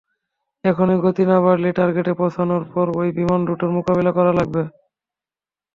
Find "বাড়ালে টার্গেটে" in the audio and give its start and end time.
1.43-2.13